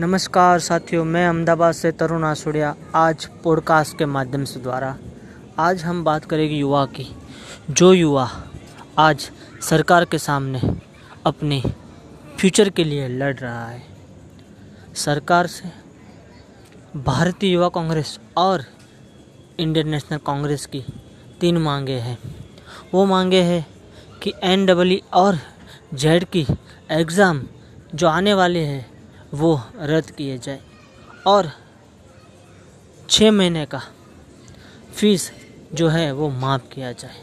[0.00, 4.96] नमस्कार साथियों, मैं अहमदाबाद से तरुण आसुड़िया, आज पॉडकास्ट के माध्यम से द्वारा।
[5.58, 7.06] आज हम बात करेंगे युवा की।
[7.70, 8.28] जो युवा
[8.98, 9.30] आज
[9.62, 10.60] सरकार के सामने
[11.26, 11.60] अपने
[12.38, 13.82] फ्यूचर के लिए लड़ रहा है,
[14.94, 15.68] सरकार से
[16.96, 18.64] भारतीय युवा कांग्रेस और
[19.58, 20.84] इंडियन नेशनल कांग्रेस की
[21.40, 22.18] तीन मांगे हैं।
[22.94, 23.66] वो मांगे हैं
[24.22, 25.38] कि एन डबल और
[25.94, 26.46] जेड की
[26.90, 27.42] एग्ज़ाम
[27.94, 28.99] जो आने वाले हैं
[29.32, 30.60] वो रद्द किए जाए।
[31.26, 31.50] और
[33.08, 33.82] छः महीने का
[34.92, 35.30] फ़ीस
[35.74, 37.16] जो है वो माफ़ किया जाए।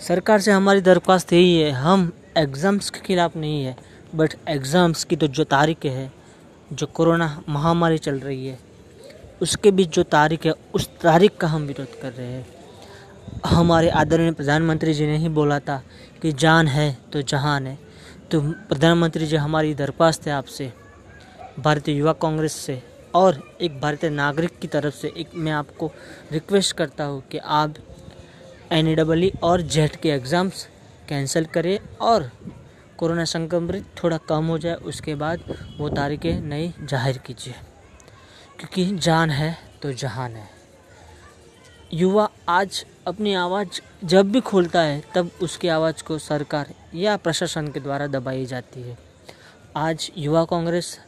[0.00, 3.76] सरकार से हमारी दरख्वास्त यही है, हम एग्ज़ाम्स के खिलाफ़ नहीं है
[4.14, 6.10] बट एग्ज़ाम्स की तो जो तारीख है,
[6.70, 8.58] जो कोरोना महामारी चल रही है,
[9.42, 12.46] उसके बीच जो तारीख है, उस तारीख का हम विरोध कर रहे हैं।
[13.46, 15.82] हमारे आदरणीय प्रधानमंत्री जी ने ही बोला था
[16.22, 17.78] कि जान है तो जहान है।
[18.30, 20.72] तो प्रधानमंत्री जी, हमारी दरख्वास्त है आपसे।
[21.58, 22.82] भारतीय युवा कांग्रेस से
[23.14, 25.90] और एक भारतीय नागरिक की तरफ़ से एक मैं आपको
[26.32, 27.74] रिक्वेस्ट करता हूँ कि आप
[28.72, 30.66] एन e और जेट के एग्ज़ाम्स
[31.08, 32.30] कैंसिल करें और
[32.98, 35.42] कोरोना संक्रमित थोड़ा कम हो जाए, उसके बाद
[35.78, 37.54] वो तारीखें नई ज़ाहिर कीजिए।
[38.58, 40.48] क्योंकि जान है तो जहान है।
[41.92, 47.68] युवा आज अपनी आवाज़ जब भी खोलता है, तब उसकी आवाज़ को सरकार या प्रशासन
[47.68, 48.96] के द्वारा दबाई जाती है।
[49.76, 50.98] आज युवा कांग्रेस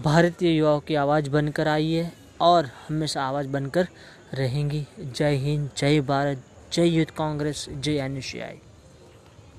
[0.00, 3.88] भारतीय युवाओं की आवाज़ बनकर आई है और हमेशा आवाज़ बनकर
[4.34, 8.20] रहेंगी। जय हिंद, जय भारत, जय यूथ कांग्रेस, जय एन